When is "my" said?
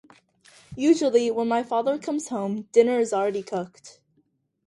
1.47-1.61